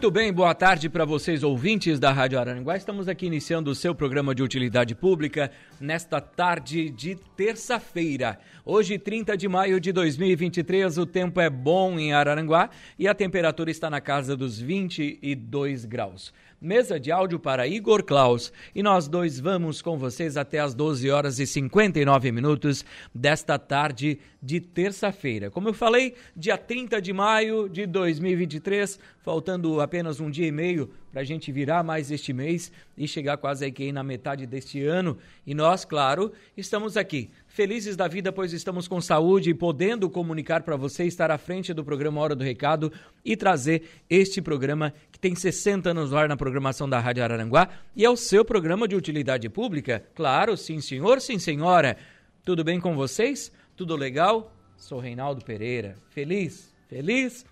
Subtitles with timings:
[0.00, 2.74] Muito bem, boa tarde para vocês ouvintes da Rádio Araranguá.
[2.74, 8.38] Estamos aqui iniciando o seu programa de utilidade pública nesta tarde de terça-feira.
[8.64, 13.70] Hoje, 30 de maio de 2023, o tempo é bom em Araranguá e a temperatura
[13.70, 18.52] está na casa dos 22 graus mesa de áudio para Igor Klaus.
[18.74, 24.18] E nós dois vamos com vocês até as 12 horas e 59 minutos desta tarde
[24.42, 25.50] de terça-feira.
[25.50, 30.90] Como eu falei, dia 30 de maio de 2023, faltando apenas um dia e meio
[31.10, 35.16] para a gente virar mais este mês e chegar quase aqui na metade deste ano.
[35.46, 40.62] E nós, claro, estamos aqui felizes da vida, pois estamos com saúde e podendo comunicar
[40.62, 42.92] para você, estar à frente do programa Hora do Recado
[43.24, 47.68] e trazer este programa que tem 60 anos no ar na programação da Rádio Araranguá
[47.94, 50.04] e é o seu programa de utilidade pública.
[50.14, 51.96] Claro, sim senhor, sim senhora.
[52.44, 53.52] Tudo bem com vocês?
[53.76, 54.54] Tudo legal?
[54.76, 55.96] Sou Reinaldo Pereira.
[56.10, 57.44] Feliz, feliz,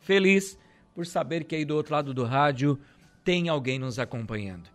[0.00, 0.58] feliz
[0.94, 2.78] por saber que aí do outro lado do rádio
[3.24, 4.68] tem alguém nos acompanhando.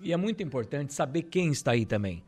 [0.00, 2.22] E é muito importante saber quem está aí também.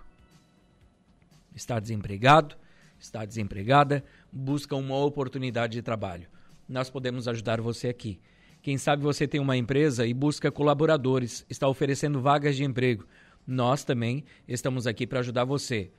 [1.54, 2.56] Está desempregado?
[3.02, 6.28] Está desempregada, busca uma oportunidade de trabalho.
[6.68, 8.20] Nós podemos ajudar você aqui.
[8.62, 13.04] Quem sabe você tem uma empresa e busca colaboradores, está oferecendo vagas de emprego.
[13.44, 15.90] Nós também estamos aqui para ajudar você.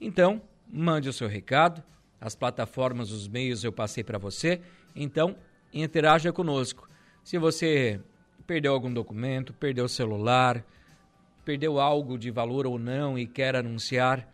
[0.00, 0.40] Então,
[0.72, 1.82] mande o seu recado,
[2.20, 4.60] as plataformas, os meios eu passei para você.
[4.94, 5.36] Então,
[5.74, 6.88] interaja conosco.
[7.24, 8.00] Se você
[8.46, 10.64] perdeu algum documento, perdeu o celular,
[11.44, 14.32] perdeu algo de valor ou não e quer anunciar,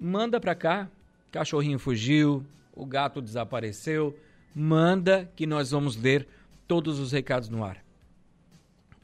[0.00, 0.90] manda para cá.
[1.30, 2.44] Cachorrinho fugiu,
[2.74, 4.18] o gato desapareceu.
[4.54, 6.26] Manda que nós vamos ler
[6.66, 7.84] todos os recados no ar.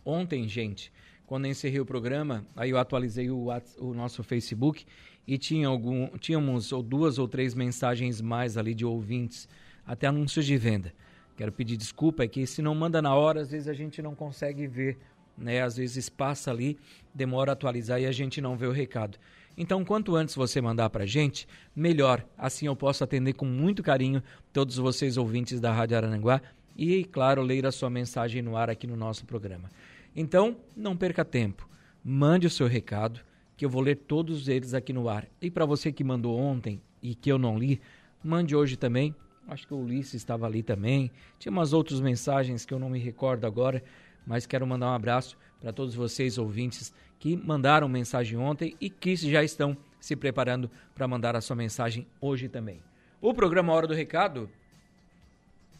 [0.04, 0.92] Ontem, gente,
[1.26, 3.48] quando encerrei o programa, aí eu atualizei o,
[3.78, 4.86] o nosso Facebook
[5.26, 9.48] e tinha algum, tínhamos ou duas ou três mensagens mais ali de ouvintes,
[9.84, 10.94] até anúncios de venda.
[11.36, 14.14] Quero pedir desculpa, é que se não manda na hora, às vezes a gente não
[14.14, 14.96] consegue ver,
[15.36, 15.62] né?
[15.62, 16.78] Às vezes passa ali,
[17.14, 19.18] demora a atualizar e a gente não vê o recado.
[19.56, 22.24] Então, quanto antes você mandar para gente, melhor.
[22.36, 24.22] Assim eu posso atender com muito carinho
[24.52, 26.42] todos vocês ouvintes da Rádio Arananguá
[26.76, 29.70] e, claro, ler a sua mensagem no ar aqui no nosso programa.
[30.14, 31.66] Então, não perca tempo.
[32.04, 33.20] Mande o seu recado,
[33.56, 35.26] que eu vou ler todos eles aqui no ar.
[35.40, 37.80] E para você que mandou ontem e que eu não li,
[38.22, 39.14] mande hoje também.
[39.48, 41.10] Acho que o Ulisses estava ali também.
[41.38, 43.82] Tinha umas outras mensagens que eu não me recordo agora,
[44.26, 49.16] mas quero mandar um abraço para todos vocês ouvintes que mandaram mensagem ontem e que
[49.16, 52.80] já estão se preparando para mandar a sua mensagem hoje também.
[53.20, 54.48] O programa Hora do Recado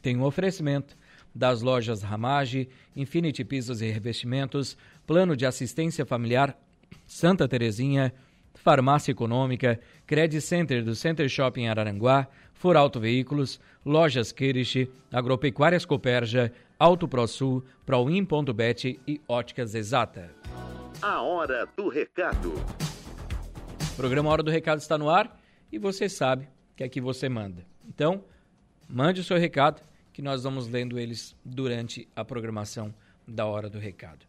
[0.03, 0.97] tem um oferecimento
[1.35, 4.77] das lojas Ramage, Infinity Pisos e Revestimentos,
[5.07, 6.57] Plano de Assistência Familiar
[7.07, 8.13] Santa Terezinha,
[8.55, 16.53] Farmácia Econômica, Credit Center do Center Shopping Araranguá, For Auto Veículos, Lojas Kirish, Agropecuárias Coperja,
[16.79, 20.31] Auto ProSul, Proin.bet e Óticas Exata.
[21.01, 22.53] A Hora do Recado.
[23.93, 25.41] O programa Hora do Recado está no ar
[25.73, 27.67] e você sabe que aqui você manda.
[27.89, 28.23] Então,
[28.87, 29.81] mande o seu recado
[30.13, 32.95] que nós vamos lendo eles durante a programação
[33.27, 34.27] da Hora do Recado.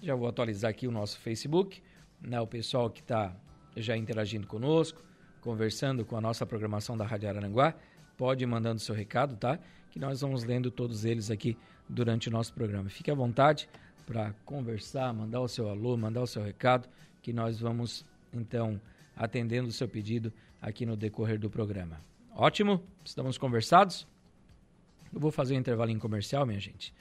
[0.00, 1.82] Já vou atualizar aqui o nosso Facebook,
[2.20, 3.34] né, o pessoal que está
[3.76, 5.02] já interagindo conosco,
[5.40, 7.74] conversando com a nossa programação da Rádio Aranguá,
[8.16, 9.58] pode ir mandando seu recado, tá?
[9.90, 11.58] Que nós vamos lendo todos eles aqui
[11.90, 12.88] durante o nosso programa.
[12.88, 13.68] Fique à vontade,
[14.06, 16.88] para conversar, mandar o seu alô, mandar o seu recado,
[17.22, 18.80] que nós vamos então
[19.16, 22.00] atendendo o seu pedido aqui no decorrer do programa.
[22.34, 22.82] Ótimo?
[23.04, 24.06] Estamos conversados?
[25.12, 26.94] Eu vou fazer um intervalo em comercial, minha gente.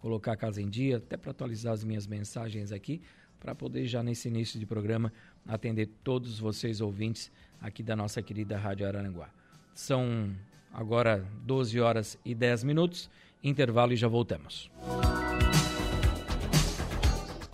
[0.00, 3.00] Colocar a casa em dia, até para atualizar as minhas mensagens aqui,
[3.38, 5.12] para poder já nesse início de programa
[5.46, 7.30] atender todos vocês ouvintes
[7.60, 9.30] aqui da nossa querida Rádio Araranguá.
[9.74, 10.32] São
[10.72, 13.10] agora 12 horas e 10 minutos,
[13.42, 14.70] Intervalo e já voltamos.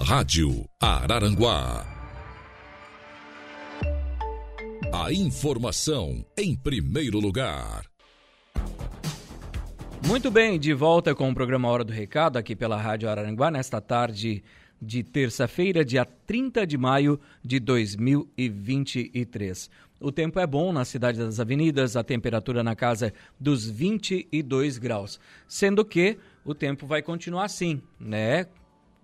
[0.00, 1.86] Rádio Araranguá.
[4.92, 7.84] A informação em primeiro lugar.
[10.06, 13.80] Muito bem, de volta com o programa Hora do Recado aqui pela Rádio Araranguá nesta
[13.80, 14.42] tarde
[14.80, 19.70] de terça-feira, dia 30 de maio de 2023.
[20.00, 25.18] O tempo é bom na cidade das avenidas, a temperatura na casa dos 22 graus,
[25.46, 28.46] sendo que o tempo vai continuar assim, né?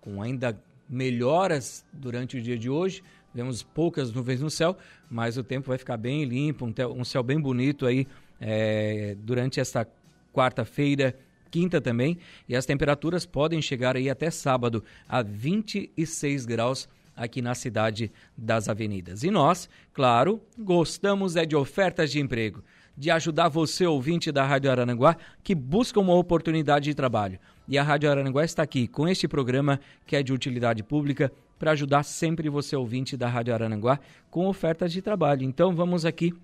[0.01, 3.03] Com ainda melhoras durante o dia de hoje.
[3.35, 4.77] Vemos poucas nuvens no céu,
[5.11, 8.07] mas o tempo vai ficar bem limpo, um, céu bem bonito aí
[8.41, 9.89] é, durante esta
[10.33, 11.17] quarta-feira,
[11.55, 12.19] quinta também,
[12.49, 18.69] e as temperaturas podem chegar aí até sábado a 26 graus aqui na cidade das
[18.69, 19.23] avenidas.
[19.23, 22.65] E nós, claro, gostamos é de ofertas de emprego,
[22.99, 27.39] de ajudar você, ouvinte da Rádio Arananguá, que busca uma oportunidade de trabalho.
[27.69, 31.71] E a Rádio Arananguá está aqui com este programa que é de utilidade pública para
[31.71, 35.45] ajudar sempre você, ouvinte da Rádio Arananguá, com ofertas de trabalho.
[35.45, 36.35] Então vamos aqui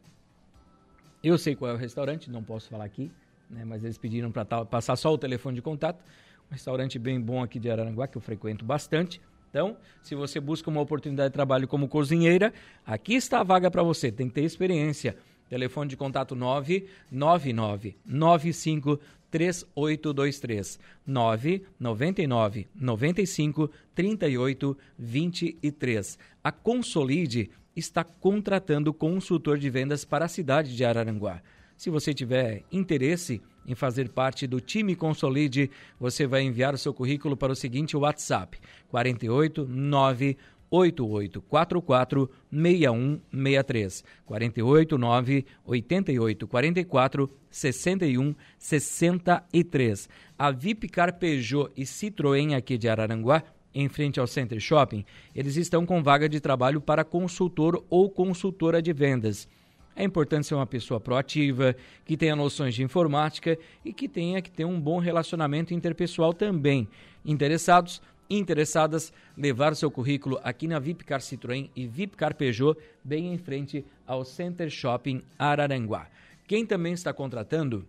[1.23, 3.11] Eu sei qual é o restaurante, não posso falar aqui,
[3.49, 6.05] né, mas eles pediram para passar só o telefone de contato.
[6.51, 9.21] Um restaurante bem bom aqui de Arananguá que eu frequento bastante.
[9.49, 12.53] Então, se você busca uma oportunidade de trabalho como cozinheira,
[12.85, 14.11] aqui está a vaga para você.
[14.11, 15.17] Tem que ter experiência.
[15.49, 18.99] Telefone de contato 999 95
[19.31, 26.19] 3823 999 95 38 23.
[26.43, 31.43] A Consolide está contratando consultor de vendas para a cidade de Araranguá.
[31.77, 36.93] Se você tiver interesse, em fazer parte do time Consolide, você vai enviar o seu
[36.93, 38.59] currículo para o seguinte WhatsApp:
[38.89, 40.37] 48 9
[40.75, 50.09] 8844 6163 48 9 88 44 61 63.
[50.37, 53.45] A Vipcar Peugeot e Citroën aqui de Araranguá
[53.75, 55.05] em frente ao Center Shopping,
[55.35, 59.49] eles estão com vaga de trabalho para consultor ou consultora de vendas.
[59.97, 61.75] É importante ser uma pessoa proativa,
[62.05, 66.89] que tenha noções de informática e que tenha que ter um bom relacionamento interpessoal também.
[67.25, 73.85] Interessados, interessadas, levar seu currículo aqui na Vipcar Citroën e Vipcar Peugeot, bem em frente
[74.07, 76.09] ao Center Shopping Araranguá.
[76.47, 77.87] Quem também está contratando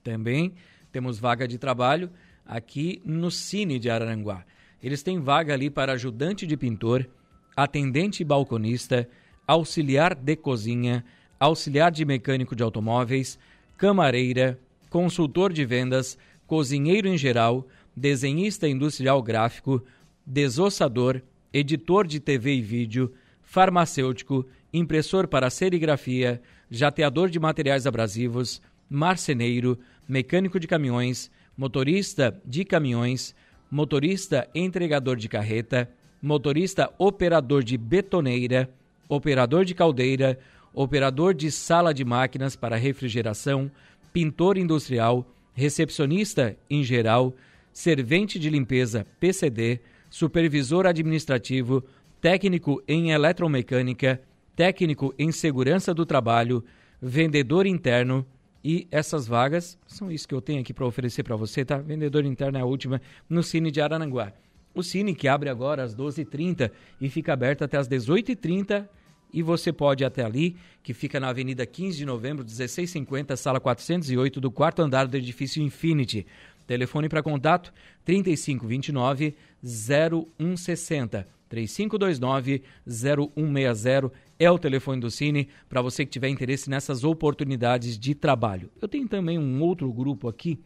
[0.02, 0.54] Também
[0.90, 2.10] temos vaga de trabalho
[2.48, 4.42] aqui no Cine de Araranguá.
[4.82, 7.06] Eles têm vaga ali para ajudante de pintor,
[7.54, 9.06] atendente balconista,
[9.46, 11.04] auxiliar de cozinha,
[11.38, 13.38] auxiliar de mecânico de automóveis,
[13.76, 19.84] camareira, consultor de vendas, cozinheiro em geral, desenhista industrial gráfico,
[20.24, 21.20] desossador,
[21.52, 23.12] editor de TV e vídeo,
[23.42, 26.40] farmacêutico, impressor para serigrafia,
[26.70, 29.78] jateador de materiais abrasivos, marceneiro,
[30.08, 33.34] mecânico de caminhões, motorista de caminhões,
[33.68, 35.90] motorista entregador de carreta,
[36.22, 38.70] motorista operador de betoneira,
[39.08, 40.38] operador de caldeira,
[40.72, 43.68] operador de sala de máquinas para refrigeração,
[44.12, 47.34] pintor industrial, recepcionista em geral,
[47.72, 51.82] servente de limpeza PCD, supervisor administrativo,
[52.20, 54.20] técnico em eletromecânica,
[54.54, 56.64] técnico em segurança do trabalho,
[57.02, 58.24] vendedor interno,
[58.62, 61.78] e essas vagas são isso que eu tenho aqui para oferecer para você, tá?
[61.78, 64.32] Vendedor interno é a última no Cine de Arananguá.
[64.74, 68.88] O Cine que abre agora às 12h30 e fica aberto até às 18h30
[69.32, 73.60] e você pode ir até ali, que fica na Avenida 15 de Novembro, 1650, sala
[73.60, 76.26] 408 do quarto andar do edifício Infinity.
[76.66, 77.72] Telefone para contato
[78.04, 81.28] 3529 0160.
[81.48, 88.14] 3529 0160 é o telefone do Cine para você que tiver interesse nessas oportunidades de
[88.14, 88.70] trabalho.
[88.80, 90.58] Eu tenho também um outro grupo aqui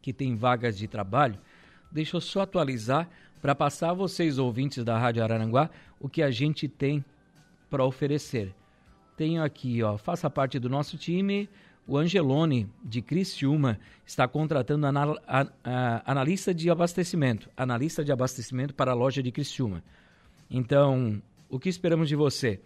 [0.00, 1.38] que tem vagas de trabalho.
[1.90, 3.08] Deixa eu só atualizar
[3.42, 7.04] para passar a vocês, ouvintes da Rádio Araranguá, o que a gente tem
[7.68, 8.54] para oferecer.
[9.16, 11.48] Tenho aqui, ó, faça parte do nosso time.
[11.88, 17.48] O Angelone, de Criciúma, está contratando anal, a, a, analista de abastecimento.
[17.56, 19.82] Analista de abastecimento para a loja de Criciúma.
[20.50, 22.60] Então, o que esperamos de você?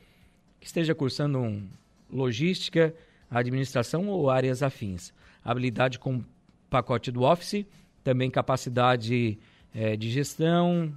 [0.59, 1.69] Que esteja cursando um
[2.11, 2.95] logística,
[3.31, 5.13] administração ou áreas afins.
[5.45, 6.25] Habilidade com
[6.69, 7.67] pacote do Office,
[8.03, 9.39] também capacidade
[9.75, 10.95] é, de gestão,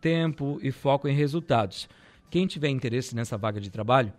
[0.00, 1.88] tempo e foco em resultados.
[2.30, 4.12] Quem tiver interesse nessa vaga de trabalho,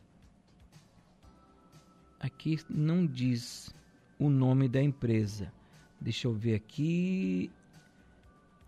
[2.19, 3.73] aqui não diz
[4.19, 5.51] o nome da empresa.
[5.99, 7.49] Deixa eu ver aqui.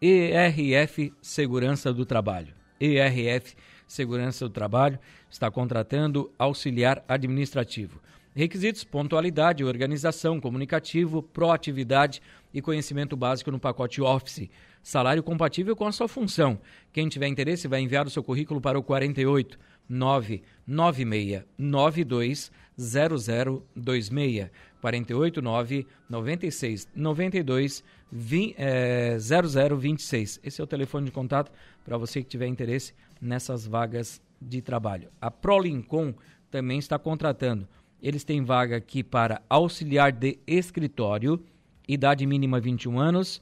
[0.02, 2.54] ERF Segurança do Trabalho.
[2.80, 4.98] ERF Segurança do Trabalho
[5.30, 8.00] está contratando auxiliar administrativo.
[8.36, 12.22] Requisitos: pontualidade, organização, comunicativo, proatividade
[12.54, 14.50] e conhecimento básico no pacote Office.
[14.82, 16.60] Salário compatível com a sua função.
[16.94, 19.60] Quem tiver interesse vai enviar o seu currículo para o 48
[19.90, 24.50] 996 92 0026.
[24.82, 30.40] 489 96 92 20, é, 0026.
[30.44, 31.52] Esse é o telefone de contato
[31.84, 35.10] para você que tiver interesse nessas vagas de trabalho.
[35.20, 36.14] A Prolincom
[36.50, 37.68] também está contratando.
[38.02, 41.44] Eles têm vaga aqui para auxiliar de escritório,
[41.88, 43.42] idade mínima 21 anos,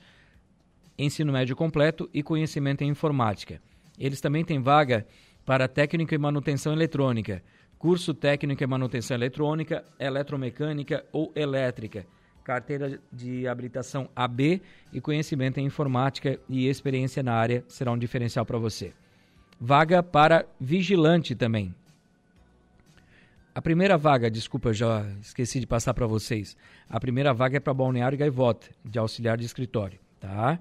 [0.97, 3.61] ensino médio completo e conhecimento em informática.
[3.99, 5.05] Eles também têm vaga
[5.45, 7.41] para técnico em manutenção eletrônica
[7.77, 12.05] curso técnico em manutenção eletrônica, eletromecânica ou elétrica,
[12.43, 14.61] carteira de habilitação AB
[14.91, 18.93] e conhecimento em informática e experiência na área será um diferencial para você.
[19.59, 21.73] Vaga para vigilante também.
[23.57, 26.55] A primeira vaga, desculpa, já esqueci de passar para vocês.
[26.87, 30.59] A primeira vaga é para Balneário Gaivota, de auxiliar de escritório, tá?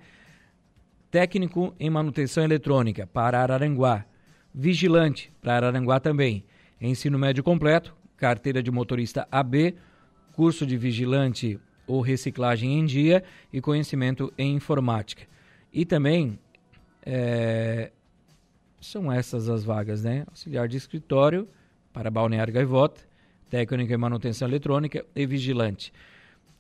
[1.10, 4.06] Técnico em manutenção eletrônica para Araranguá.
[4.54, 6.42] Vigilante para Araranguá também
[6.80, 9.74] ensino médio completo, carteira de motorista AB,
[10.32, 13.22] curso de vigilante ou reciclagem em dia
[13.52, 15.24] e conhecimento em informática.
[15.70, 16.38] E também
[17.04, 17.92] é,
[18.80, 20.24] são essas as vagas, né?
[20.30, 21.46] Auxiliar de escritório
[21.96, 23.00] para Balneário Gaivota,
[23.48, 25.90] técnico em manutenção eletrônica e vigilante.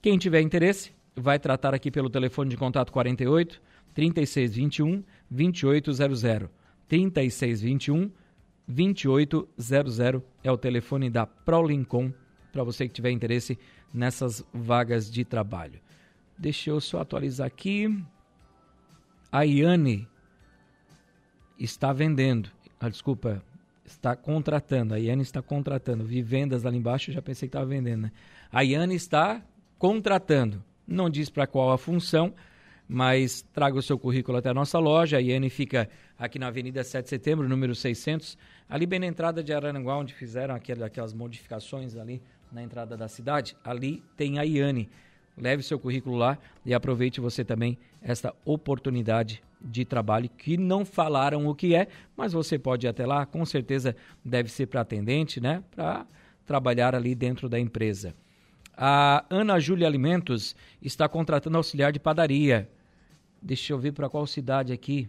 [0.00, 3.60] Quem tiver interesse, vai tratar aqui pelo telefone de contato 48
[3.92, 6.48] 3621 2800
[6.88, 8.10] 3621
[8.66, 10.00] 2800
[10.42, 12.10] é o telefone da ProLincom
[12.50, 13.58] para você que tiver interesse
[13.92, 15.78] nessas vagas de trabalho.
[16.38, 17.94] Deixa eu só atualizar aqui.
[19.30, 20.08] A Iane
[21.58, 22.50] está vendendo.
[22.80, 23.42] Ah, desculpa,
[23.86, 24.94] está contratando.
[24.94, 26.04] A Iane está contratando.
[26.04, 28.02] Vi vendas ali embaixo, já pensei que estava vendendo.
[28.02, 28.12] Né?
[28.52, 29.42] A Iane está
[29.78, 30.62] contratando.
[30.86, 32.34] Não diz para qual a função,
[32.88, 35.16] mas traga o seu currículo até a nossa loja.
[35.16, 35.88] A Iane fica
[36.18, 38.38] aqui na Avenida 7 de Setembro, número 600,
[38.68, 43.56] ali bem na entrada de Araranguá, onde fizeram aquelas modificações ali na entrada da cidade.
[43.64, 44.88] Ali tem a Iane.
[45.36, 51.46] Leve seu currículo lá e aproveite você também esta oportunidade de trabalho que não falaram
[51.46, 55.40] o que é, mas você pode ir até lá, com certeza deve ser para atendente,
[55.40, 55.62] né?
[55.74, 56.06] Para
[56.46, 58.14] trabalhar ali dentro da empresa.
[58.76, 62.68] A Ana Júlia Alimentos está contratando auxiliar de padaria.
[63.40, 65.08] Deixa eu ver para qual cidade aqui.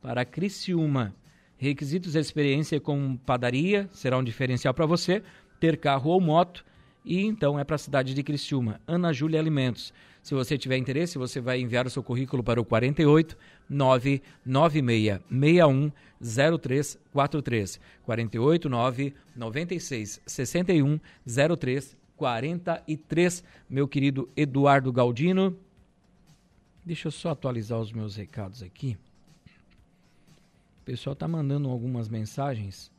[0.00, 1.14] Para Criciúma.
[1.56, 5.22] Requisitos de experiência com padaria será um diferencial para você,
[5.60, 6.64] ter carro ou moto.
[7.04, 8.80] E então é para a cidade de Criciúma.
[8.86, 9.92] Ana Júlia Alimentos.
[10.22, 13.36] Se você tiver interesse, você vai enviar o seu currículo para o 48
[13.68, 15.90] 996 61
[16.20, 17.80] 0343.
[18.04, 23.44] 48 9 96 61 0343.
[23.68, 25.56] Meu querido Eduardo Galdino.
[26.84, 28.98] Deixa eu só atualizar os meus recados aqui.
[30.82, 32.92] O pessoal está mandando algumas mensagens.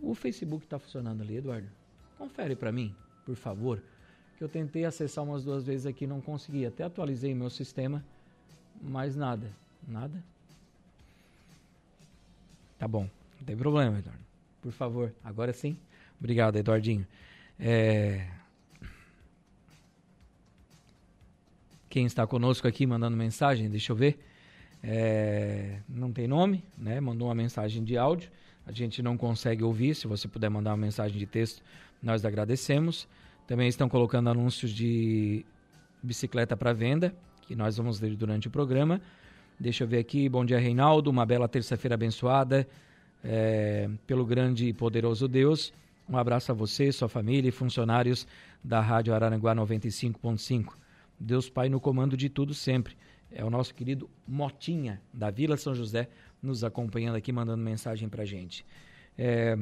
[0.00, 1.68] O Facebook está funcionando ali, Eduardo?
[2.16, 2.94] Confere para mim,
[3.30, 3.80] por favor
[4.36, 6.66] que eu tentei acessar umas duas vezes aqui não consegui.
[6.66, 8.04] Até atualizei meu sistema,
[8.82, 9.52] mas nada.
[9.86, 10.20] Nada?
[12.76, 13.08] Tá bom,
[13.38, 14.20] não tem problema, Eduardo.
[14.60, 15.76] Por favor, agora sim.
[16.18, 17.06] Obrigado, Eduardinho.
[17.58, 18.26] É...
[21.88, 24.18] Quem está conosco aqui mandando mensagem, deixa eu ver.
[24.82, 25.78] É...
[25.88, 26.98] Não tem nome, né?
[27.00, 28.28] Mandou uma mensagem de áudio.
[28.66, 29.94] A gente não consegue ouvir.
[29.94, 31.62] Se você puder mandar uma mensagem de texto,
[32.02, 33.06] nós agradecemos.
[33.50, 35.44] Também estão colocando anúncios de
[36.00, 39.00] bicicleta para venda, que nós vamos ler durante o programa.
[39.58, 40.28] Deixa eu ver aqui.
[40.28, 41.10] Bom dia, Reinaldo.
[41.10, 42.64] Uma bela terça-feira abençoada
[43.24, 45.72] é, pelo grande e poderoso Deus.
[46.08, 48.24] Um abraço a você, sua família e funcionários
[48.62, 50.74] da Rádio Araranguá 95.5.
[51.18, 52.96] Deus Pai no comando de tudo sempre.
[53.32, 56.08] É o nosso querido Motinha, da Vila São José,
[56.40, 58.64] nos acompanhando aqui, mandando mensagem para gente.
[59.18, 59.58] É,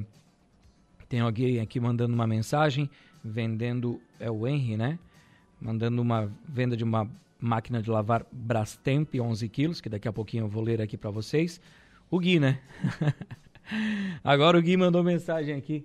[1.08, 2.90] tem alguém aqui mandando uma mensagem
[3.24, 4.98] vendendo, é o Henry, né?
[5.60, 7.10] Mandando uma venda de uma
[7.40, 11.10] máquina de lavar Brastemp 11 quilos, que daqui a pouquinho eu vou ler aqui para
[11.10, 11.60] vocês.
[12.10, 12.60] O Gui, né?
[14.24, 15.84] Agora o Gui mandou mensagem aqui.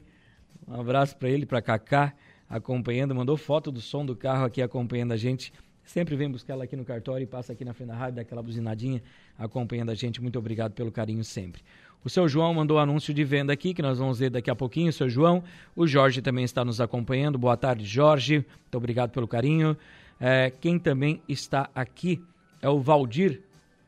[0.67, 2.13] Um abraço para ele, para Kaká,
[2.49, 5.51] acompanhando, mandou foto do som do carro aqui acompanhando a gente.
[5.85, 8.21] Sempre vem buscar ela aqui no cartório e passa aqui na frente da rádio, dá
[8.21, 9.01] aquela buzinadinha,
[9.37, 10.21] acompanhando a gente.
[10.21, 11.61] Muito obrigado pelo carinho sempre.
[12.03, 14.91] O seu João mandou anúncio de venda aqui, que nós vamos ver daqui a pouquinho,
[14.91, 15.43] seu João.
[15.75, 17.37] O Jorge também está nos acompanhando.
[17.37, 18.45] Boa tarde, Jorge.
[18.63, 19.77] Muito obrigado pelo carinho.
[20.19, 22.21] É, quem também está aqui
[22.61, 23.41] é o Valdir,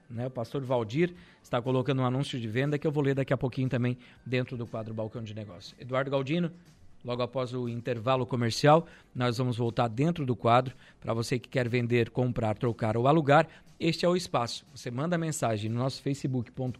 [0.10, 0.28] né?
[0.28, 3.38] O pastor Valdir está colocando um anúncio de venda que eu vou ler daqui a
[3.38, 5.76] pouquinho também dentro do quadro Balcão de Negócio.
[5.80, 6.52] Eduardo Galdino,
[7.06, 11.70] logo após o intervalo comercial, nós vamos voltar dentro do quadro para você que quer
[11.70, 13.48] vender, comprar, trocar ou alugar
[13.80, 14.66] este é o espaço.
[14.74, 16.80] Você manda mensagem no nosso facebook.com.br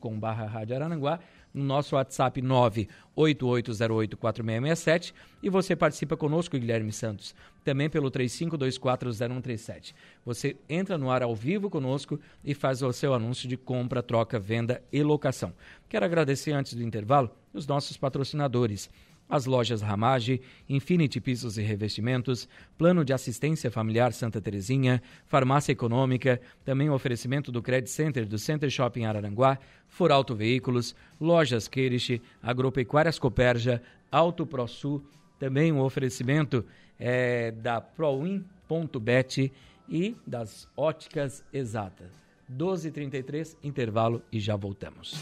[1.54, 9.94] no nosso WhatsApp 988084667 e você participa conosco, Guilherme Santos, também pelo 35240137.
[10.26, 14.40] Você entra no ar ao vivo conosco e faz o seu anúncio de compra, troca,
[14.40, 15.54] venda e locação.
[15.88, 18.90] Quero agradecer antes do intervalo os nossos patrocinadores
[19.30, 26.40] as lojas Ramage, Infinity Pisos e Revestimentos, Plano de Assistência Familiar Santa Terezinha, Farmácia Econômica,
[26.64, 29.58] também o oferecimento do Credit Center do Center Shopping Araranguá,
[29.88, 35.04] Foralto Veículos, Lojas Queirich, Agropecuárias Coperja, Auto ProSul,
[35.40, 36.66] também o oferecimento
[37.00, 39.52] é, da Proin.bet
[39.90, 42.12] e das Óticas Exatas.
[42.52, 45.20] 12h33, intervalo e já voltamos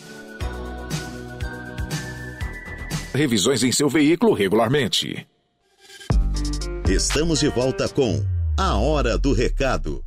[3.14, 5.28] revisões em seu veículo regularmente.
[6.90, 8.24] Estamos de volta com
[8.58, 10.04] A Hora do Recado.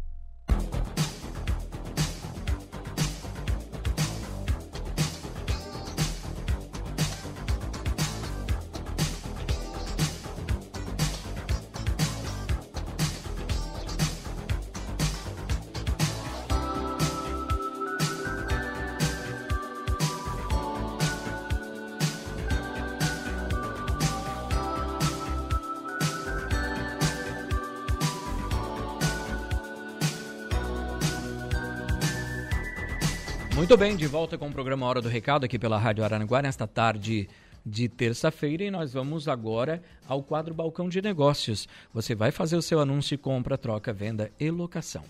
[33.66, 36.68] Muito bem, de volta com o programa Hora do Recado aqui pela Rádio Aranaguá nesta
[36.68, 37.28] tarde
[37.66, 41.66] de terça-feira e nós vamos agora ao quadro Balcão de Negócios.
[41.92, 45.02] Você vai fazer o seu anúncio de compra, troca, venda e locação.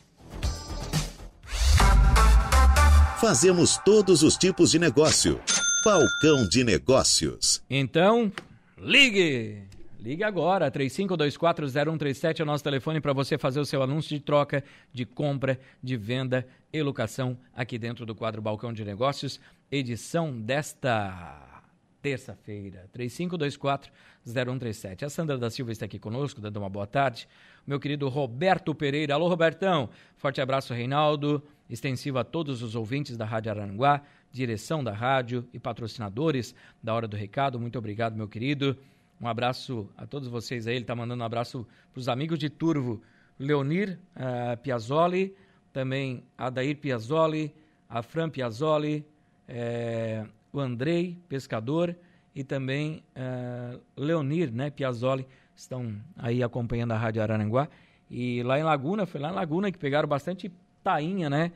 [3.20, 5.38] Fazemos todos os tipos de negócio.
[5.84, 7.62] Balcão de Negócios.
[7.68, 8.32] Então,
[8.78, 9.75] ligue!
[10.06, 14.62] Ligue agora, 35240137 é o nosso telefone para você fazer o seu anúncio de troca,
[14.92, 21.60] de compra, de venda e locação aqui dentro do quadro Balcão de Negócios, edição desta
[22.00, 25.02] terça-feira, 35240137.
[25.02, 27.26] A Sandra da Silva está aqui conosco, dando uma boa tarde.
[27.66, 29.14] Meu querido Roberto Pereira.
[29.14, 29.90] Alô, Robertão.
[30.16, 31.42] Forte abraço, Reinaldo.
[31.68, 37.08] extensivo a todos os ouvintes da Rádio Aranguá, direção da rádio e patrocinadores da Hora
[37.08, 37.58] do Recado.
[37.58, 38.78] Muito obrigado, meu querido.
[39.20, 40.74] Um abraço a todos vocês aí.
[40.74, 43.02] Ele está mandando um abraço para os amigos de Turvo,
[43.38, 45.34] Leonir uh, Piazzoli,
[45.72, 47.54] também Adair Piazzoli,
[47.88, 49.06] a Fran Piazzoli,
[49.46, 51.94] eh, o Andrei Pescador
[52.34, 57.68] e também uh, Leonir né, Piazzoli estão aí acompanhando a Rádio Araranguá.
[58.10, 60.50] E lá em Laguna, foi lá em Laguna que pegaram bastante
[60.82, 61.52] tainha, né?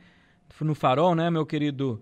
[0.61, 2.01] No farol, né, meu querido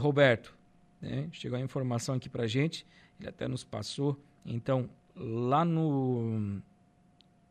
[0.00, 0.54] Roberto?
[1.00, 1.28] Né?
[1.30, 2.86] Chegou a informação aqui pra gente,
[3.20, 4.18] ele até nos passou.
[4.44, 6.60] Então, lá no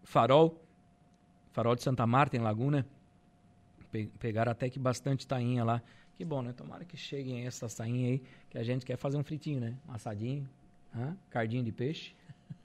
[0.04, 0.62] farol,
[1.52, 2.86] farol de Santa Marta, em Laguna,
[3.92, 5.82] pe pegaram até que bastante tainha lá.
[6.18, 6.54] Que bom, né?
[6.54, 9.76] Tomara que cheguem essas tainhas aí, que a gente quer fazer um fritinho, né?
[9.88, 10.48] Um assadinho,
[11.30, 12.14] cardinho de peixe.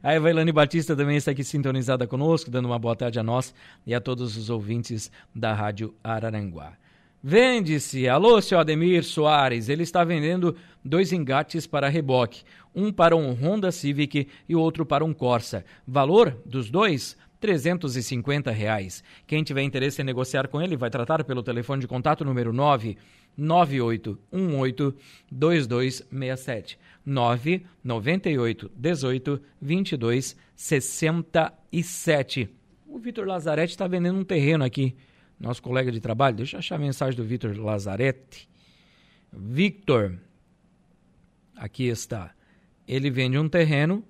[0.01, 3.53] A Evailane Batista também está aqui sintonizada conosco, dando uma boa tarde a nós
[3.85, 6.77] e a todos os ouvintes da Rádio Araranguá.
[7.27, 8.07] Vende-se.
[8.07, 9.67] Alô, seu Ademir Soares.
[9.67, 12.43] Ele está vendendo dois engates para reboque.
[12.75, 15.65] Um para um Honda Civic e outro para um Corsa.
[15.87, 17.17] Valor dos dois?
[17.39, 19.03] 350 reais.
[19.25, 22.95] Quem tiver interesse em negociar com ele vai tratar pelo telefone de contato número 9
[23.35, 24.95] 9818
[25.31, 26.77] 2267.
[27.03, 32.49] 998 18 22 67.
[32.87, 34.95] O Vitor Lazarete está vendendo um terreno aqui,
[35.39, 36.37] nosso colega de trabalho.
[36.37, 38.47] Deixa eu achar a mensagem do Vitor Lazarete.
[39.31, 40.17] Victor,
[41.55, 42.33] aqui está.
[42.87, 44.03] Ele vende um terreno,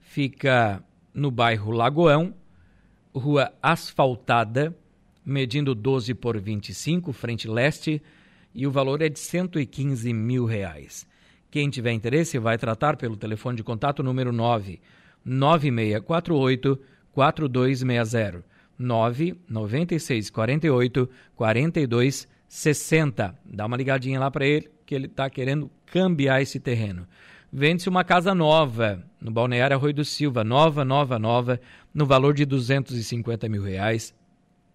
[0.00, 2.34] fica no bairro Lagoão,
[3.14, 4.76] rua asfaltada,
[5.24, 8.02] medindo 12 por 25, frente leste,
[8.54, 11.06] e o valor é de 115 mil reais.
[11.50, 14.80] Quem tiver interesse vai tratar pelo telefone de contato número 9
[15.24, 16.78] 9648
[17.12, 23.34] 4260 99648 4260.
[23.44, 27.08] Dá uma ligadinha lá para ele que ele está querendo cambiar esse terreno.
[27.52, 31.60] Vende-se uma casa nova no Balneário Arroio do Silva, nova, nova, nova,
[31.94, 34.14] no valor de 250 mil reais.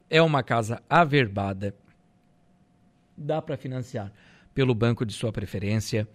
[0.09, 1.75] É uma casa averbada.
[3.15, 4.11] Dá para financiar
[4.53, 6.07] pelo banco de sua preferência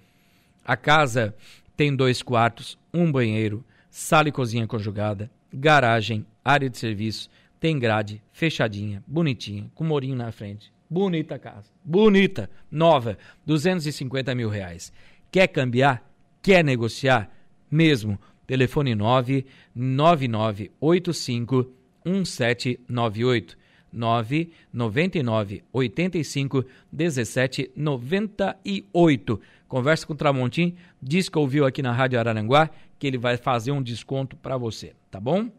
[0.67, 1.33] a casa
[1.77, 8.23] tem dois quartos, um banheiro, sala e cozinha conjugada, garagem, área de serviço, tem grade,
[8.33, 10.73] fechadinha, bonitinha, com morinho na frente.
[10.89, 11.71] Bonita casa.
[11.85, 14.91] Bonita, nova, 250 mil reais.
[15.31, 16.03] Quer cambiar?
[16.41, 17.31] Quer negociar?
[17.71, 18.19] Mesmo.
[18.47, 21.71] Telefone 99985
[22.05, 23.59] 1798.
[23.93, 29.41] 999 85 17 98.
[29.67, 33.73] Conversa com o Tramontim, diz que ouviu aqui na Rádio Araranguá que ele vai fazer
[33.73, 35.51] um desconto para você, tá bom?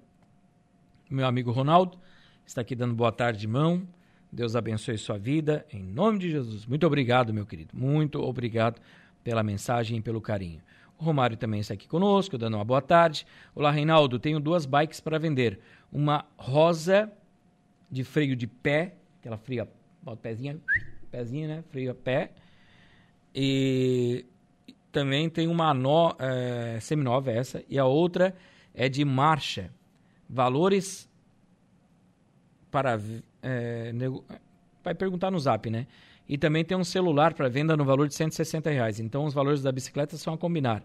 [1.09, 1.97] Meu amigo Ronaldo
[2.45, 3.87] está aqui dando boa tarde de mão.
[4.29, 6.65] Deus abençoe sua vida, em nome de Jesus.
[6.65, 7.69] Muito obrigado, meu querido.
[7.73, 8.81] Muito obrigado
[9.23, 10.61] pela mensagem e pelo carinho.
[10.99, 13.25] O Romário também está aqui conosco, dando uma boa tarde.
[13.55, 14.19] Olá, Reinaldo.
[14.19, 15.61] Tenho duas bikes para vender.
[15.89, 17.09] Uma rosa
[17.89, 19.65] de freio de pé, aquela fria,
[20.03, 20.61] bota pezinho,
[21.09, 21.63] pezinho, né?
[21.69, 22.31] Freio a pé.
[23.33, 24.25] E
[24.91, 28.35] também tem uma nó, é, seminova essa, e a outra
[28.73, 29.71] é de marcha.
[30.29, 31.09] Valores
[32.69, 32.99] para.
[33.41, 34.25] É, nego...
[34.83, 35.87] Vai perguntar no zap, né?
[36.29, 38.99] E também tem um celular para venda no valor de 160 reais.
[38.99, 40.83] Então os valores da bicicleta são a combinar.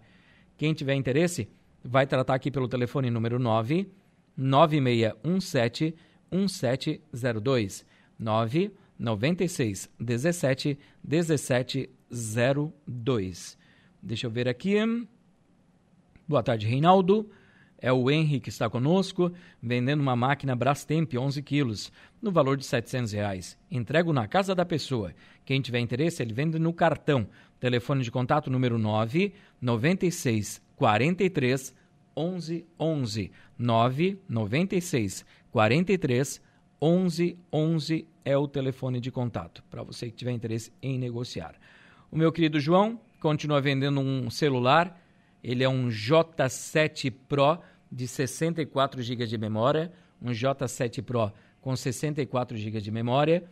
[0.56, 1.48] Quem tiver interesse,
[1.82, 3.90] vai tratar aqui pelo telefone número 9
[4.36, 5.94] 9617
[6.30, 7.84] 1702
[8.18, 11.90] 9 96 17 17
[12.86, 13.58] 02.
[14.02, 14.76] Deixa eu ver aqui.
[16.26, 17.28] Boa tarde, Reinaldo.
[17.82, 21.92] É o Henry que está conosco, vendendo uma máquina Brastemp 11 quilos,
[22.22, 23.58] no valor de 700 reais.
[23.68, 25.12] Entrego na casa da pessoa.
[25.44, 27.26] Quem tiver interesse, ele vende no cartão.
[27.58, 31.74] Telefone de contato número 9 96 43
[32.16, 36.40] 11 11 9 96 43
[36.80, 41.54] 11 11 é o telefone de contato para você que tiver interesse em negociar.
[42.12, 45.00] O meu querido João continua vendendo um celular.
[45.42, 47.58] Ele é um J7 Pro
[47.92, 53.44] de 64 GB de memória, um J7 Pro com 64 GB de memória.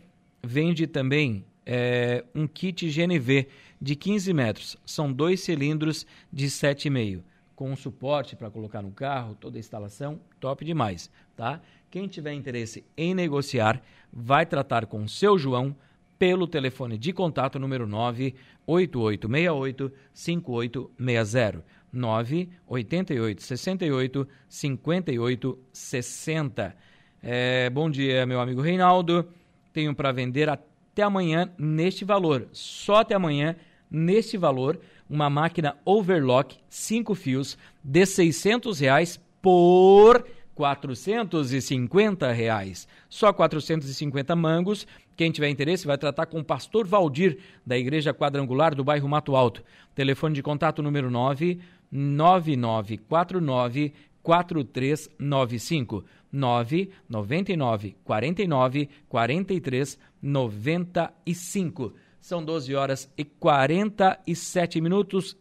[0.42, 3.46] Vende também é, um kit GNV
[3.80, 4.76] de 15 metros.
[4.86, 7.22] São dois cilindros de 7,5
[7.60, 11.60] com suporte para colocar no carro, toda a instalação, top demais, tá?
[11.90, 15.76] Quem tiver interesse em negociar, vai tratar com o seu João
[16.18, 21.62] pelo telefone de contato número 98868 5860.
[21.92, 26.76] 988 68 58 60.
[27.22, 29.28] É, bom dia, meu amigo Reinaldo.
[29.72, 32.48] tenho para vender até amanhã neste valor.
[32.52, 33.56] Só até amanhã
[33.90, 40.24] neste valor, uma máquina overlock 5 fios de 600 reais por
[40.54, 42.86] 450 reais.
[43.08, 44.86] Só 450 mangos.
[45.16, 49.34] Quem tiver interesse vai tratar com o pastor Valdir, da Igreja Quadrangular do bairro Mato
[49.34, 49.62] Alto.
[49.94, 61.92] Telefone de contato número 9 9949 4395 9 99 49 43 95.
[62.20, 65.36] São 12 horas e 47 minutos.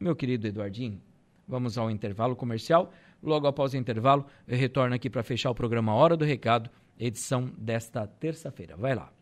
[0.00, 1.00] Meu querido Eduardinho,
[1.46, 2.92] vamos ao intervalo comercial.
[3.22, 7.50] Logo após o intervalo, eu retorno aqui para fechar o programa Hora do Recado, edição
[7.56, 8.76] desta terça-feira.
[8.76, 9.12] Vai lá.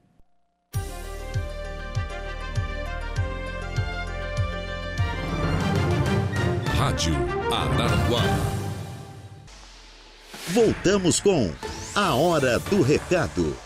[6.87, 7.17] Rádio
[7.53, 8.23] Araranguá.
[10.51, 11.53] Voltamos com
[11.97, 13.66] A Hora do Recado.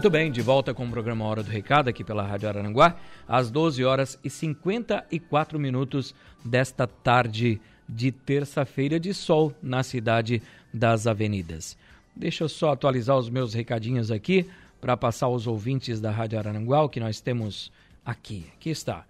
[0.00, 2.96] Muito bem, de volta com o programa Hora do Recado aqui pela Rádio Araranguá,
[3.28, 11.06] às 12 horas e 54 minutos desta tarde de terça-feira de sol na cidade das
[11.06, 11.76] Avenidas.
[12.16, 14.48] Deixa eu só atualizar os meus recadinhos aqui
[14.80, 17.70] para passar aos ouvintes da Rádio Araranguá o que nós temos
[18.02, 18.46] aqui.
[18.54, 19.04] Aqui está.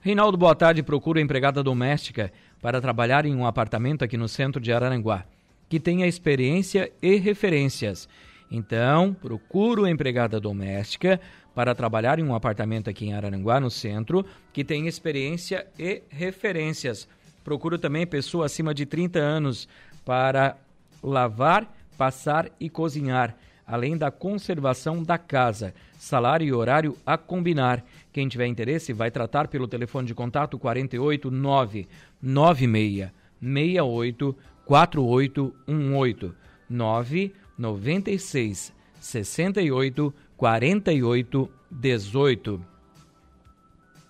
[0.00, 0.82] Reinaldo, boa tarde.
[0.82, 5.26] Procuro empregada doméstica para trabalhar em um apartamento aqui no centro de Araranguá,
[5.68, 8.08] que tenha experiência e referências
[8.54, 11.18] então, procuro empregada doméstica
[11.54, 17.08] para trabalhar em um apartamento aqui em Araranguá, no centro, que tem experiência e referências.
[17.42, 19.66] Procuro também pessoa acima de 30 anos
[20.04, 20.58] para
[21.02, 23.34] lavar, passar e cozinhar,
[23.66, 25.72] além da conservação da casa.
[25.98, 27.82] Salário e horário a combinar.
[28.12, 31.88] Quem tiver interesse vai tratar pelo telefone de contato 489
[32.20, 33.10] 96
[33.40, 34.36] 68
[34.66, 36.34] 4818
[36.68, 42.66] 9 96 68 48 18.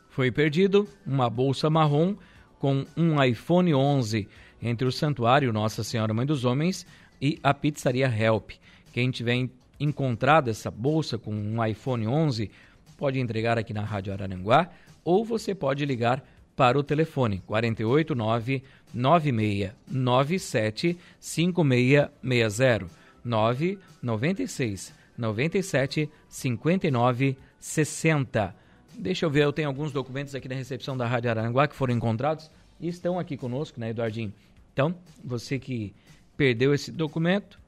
[0.08, 2.16] Foi perdido uma bolsa marrom
[2.58, 4.28] com um iPhone 11
[4.60, 6.86] entre o Santuário Nossa Senhora Mãe dos Homens
[7.20, 8.52] e a Pizzaria Help.
[8.92, 9.48] Quem tiver
[9.80, 12.50] encontrado essa bolsa com um iPhone 11
[12.96, 14.70] pode entregar aqui na Rádio Araranguá
[15.04, 16.24] ou você pode ligar
[16.54, 18.62] para o telefone 489
[18.94, 23.01] 9697 5660.
[23.24, 28.54] 9 96 97 59 60.
[28.98, 31.94] Deixa eu ver, eu tenho alguns documentos aqui na recepção da Rádio Aranguá que foram
[31.94, 34.32] encontrados e estão aqui conosco, né, Eduardinho?
[34.72, 35.94] Então, você que
[36.36, 37.58] perdeu esse documento,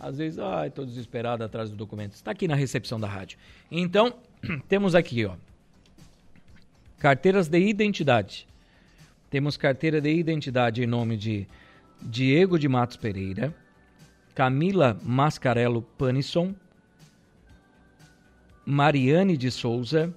[0.00, 2.14] às vezes, ai, estou desesperado atrás do documento.
[2.14, 3.38] Está aqui na recepção da rádio.
[3.70, 4.14] Então,
[4.68, 5.34] temos aqui, ó,
[6.98, 8.46] carteiras de identidade.
[9.30, 11.46] Temos carteira de identidade em nome de
[12.00, 13.54] Diego de Matos Pereira,
[14.34, 16.54] Camila Mascarello Panisson,
[18.64, 20.14] Mariane de Souza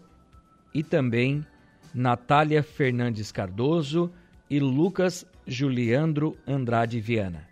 [0.74, 1.46] e também
[1.94, 4.12] Natália Fernandes Cardoso
[4.50, 7.48] e Lucas Juliandro Andrade Viana.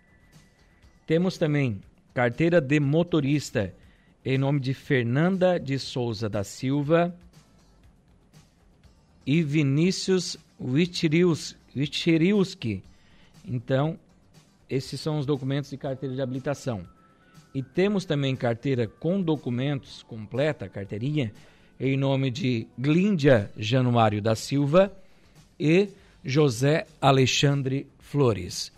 [1.06, 1.80] Temos também
[2.14, 3.74] carteira de motorista
[4.24, 7.14] em nome de Fernanda de Souza da Silva
[9.26, 12.82] e Vinícius Wichiriuski.
[13.46, 13.98] Então,
[14.68, 16.86] esses são os documentos de carteira de habilitação.
[17.54, 21.32] E temos também carteira com documentos completa, carteirinha,
[21.78, 24.92] em nome de Glíndia Januário da Silva
[25.58, 25.88] e
[26.24, 28.72] José Alexandre Flores.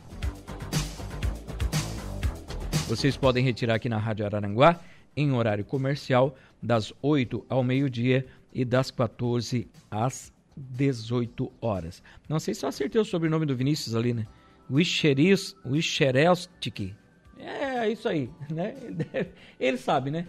[2.88, 4.80] Vocês podem retirar aqui na Rádio Araranguá
[5.16, 12.02] em horário comercial das 8 ao meio-dia e das 14 às 18 horas.
[12.28, 14.26] Não sei se eu acertei o sobrenome do Vinícius ali, né?
[14.70, 16.94] Wischerelstik.
[17.38, 18.74] É, isso aí, né?
[19.60, 20.26] Ele sabe, né?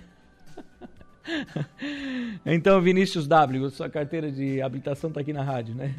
[2.46, 5.94] Então, Vinícius W, sua carteira de habilitação está aqui na rádio, né?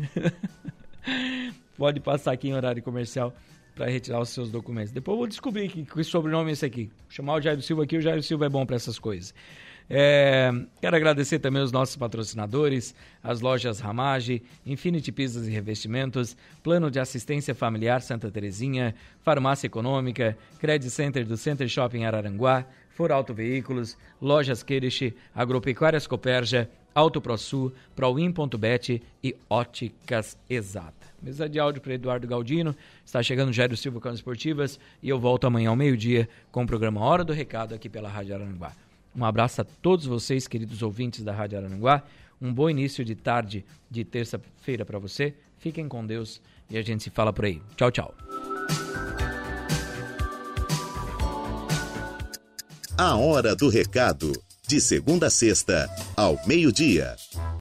[1.77, 3.35] Pode passar aqui em horário comercial
[3.75, 4.91] para retirar os seus documentos.
[4.91, 6.91] Depois eu vou descobrir que, que sobrenome é esse aqui.
[7.09, 9.35] Chamar o Jairo Silva aqui, o Jairo Silva é bom para essas coisas.
[9.91, 16.91] É, quero agradecer também os nossos patrocinadores, as lojas Ramage, Infinity Pisos e Revestimentos, Plano
[16.91, 23.33] de Assistência Familiar Santa Terezinha, Farmácia Econômica, Credit Center do Center Shopping Araranguá, For Auto
[23.33, 31.07] Veículos, Lojas Queirish, Agropecuárias Coperja, Auto ProSul, Proin.bet e Óticas Exata.
[31.23, 32.75] Mesa de áudio para Eduardo Galdino.
[33.05, 36.67] Está chegando Jairo Silva com as esportivas e eu volto amanhã ao meio-dia com o
[36.67, 38.73] programa Hora do Recado aqui pela Rádio Aranguá.
[39.15, 42.03] Um abraço a todos vocês, queridos ouvintes da Rádio Aranguá.
[42.41, 45.35] Um bom início de tarde de terça-feira para você.
[45.59, 46.41] Fiquem com Deus
[46.71, 47.61] e a gente se fala por aí.
[47.77, 48.15] Tchau, tchau.
[52.97, 54.33] A Hora do Recado.
[54.67, 57.17] De segunda a sexta, ao meio-dia.